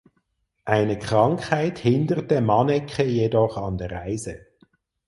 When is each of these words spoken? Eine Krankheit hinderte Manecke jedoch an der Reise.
Eine 0.65 0.97
Krankheit 0.97 1.77
hinderte 1.77 2.41
Manecke 2.41 3.03
jedoch 3.05 3.57
an 3.57 3.77
der 3.77 3.91
Reise. 3.91 4.47